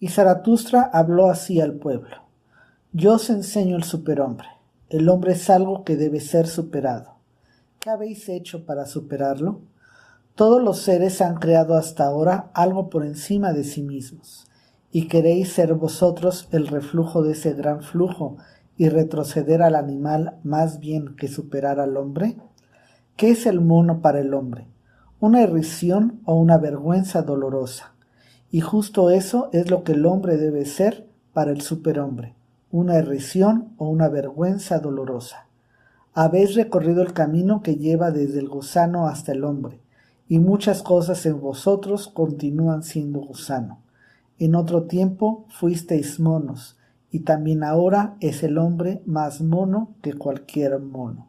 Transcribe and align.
Y 0.00 0.08
Zaratustra 0.08 0.82
habló 0.92 1.28
así 1.28 1.60
al 1.60 1.74
pueblo. 1.74 2.16
Yo 2.92 3.14
os 3.14 3.30
enseño 3.30 3.76
el 3.76 3.84
superhombre. 3.84 4.48
El 4.88 5.08
hombre 5.08 5.32
es 5.32 5.50
algo 5.50 5.84
que 5.84 5.96
debe 5.96 6.20
ser 6.20 6.46
superado. 6.46 7.16
¿Qué 7.80 7.90
habéis 7.90 8.28
hecho 8.28 8.64
para 8.64 8.86
superarlo? 8.86 9.60
Todos 10.34 10.62
los 10.62 10.78
seres 10.78 11.20
han 11.20 11.36
creado 11.36 11.74
hasta 11.74 12.04
ahora 12.04 12.50
algo 12.54 12.90
por 12.90 13.04
encima 13.04 13.52
de 13.52 13.64
sí 13.64 13.82
mismos, 13.82 14.46
y 14.92 15.08
queréis 15.08 15.52
ser 15.52 15.74
vosotros 15.74 16.48
el 16.52 16.68
reflujo 16.68 17.22
de 17.22 17.32
ese 17.32 17.54
gran 17.54 17.82
flujo 17.82 18.36
y 18.76 18.88
retroceder 18.88 19.62
al 19.62 19.74
animal 19.74 20.38
más 20.44 20.78
bien 20.78 21.16
que 21.16 21.28
superar 21.28 21.80
al 21.80 21.96
hombre? 21.96 22.36
¿Qué 23.16 23.30
es 23.30 23.46
el 23.46 23.60
mono 23.60 24.00
para 24.00 24.20
el 24.20 24.32
hombre? 24.32 24.68
Una 25.18 25.42
irrisión 25.42 26.20
o 26.24 26.36
una 26.36 26.56
vergüenza 26.56 27.22
dolorosa. 27.22 27.92
Y 28.50 28.60
justo 28.60 29.10
eso 29.10 29.50
es 29.52 29.70
lo 29.70 29.84
que 29.84 29.92
el 29.92 30.06
hombre 30.06 30.36
debe 30.38 30.64
ser 30.64 31.06
para 31.34 31.50
el 31.50 31.60
superhombre, 31.60 32.34
una 32.70 32.98
irrisión 32.98 33.74
o 33.76 33.88
una 33.88 34.08
vergüenza 34.08 34.78
dolorosa. 34.78 35.46
Habéis 36.14 36.54
recorrido 36.54 37.02
el 37.02 37.12
camino 37.12 37.62
que 37.62 37.76
lleva 37.76 38.10
desde 38.10 38.38
el 38.38 38.48
gusano 38.48 39.06
hasta 39.06 39.32
el 39.32 39.44
hombre, 39.44 39.80
y 40.28 40.38
muchas 40.38 40.82
cosas 40.82 41.24
en 41.26 41.40
vosotros 41.40 42.08
continúan 42.08 42.82
siendo 42.82 43.20
gusano. 43.20 43.80
En 44.38 44.54
otro 44.54 44.84
tiempo 44.84 45.44
fuisteis 45.48 46.18
monos, 46.18 46.76
y 47.10 47.20
también 47.20 47.64
ahora 47.64 48.16
es 48.20 48.42
el 48.42 48.58
hombre 48.58 49.02
más 49.06 49.40
mono 49.40 49.94
que 50.02 50.14
cualquier 50.14 50.78
mono. 50.80 51.28